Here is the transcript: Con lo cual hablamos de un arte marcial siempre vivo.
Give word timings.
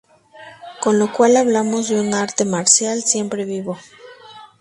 Con 0.81 0.97
lo 0.97 1.13
cual 1.13 1.37
hablamos 1.37 1.89
de 1.89 2.01
un 2.01 2.15
arte 2.15 2.43
marcial 2.43 3.03
siempre 3.03 3.45
vivo. 3.45 3.77